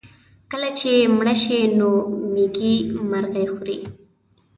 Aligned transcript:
کله 0.51 0.69
چې 0.79 0.91
مړه 1.17 1.35
شي 1.43 1.59
نو 1.77 1.89
مېږي 2.33 2.75
مرغۍ 3.11 3.45
خوري. 3.53 3.79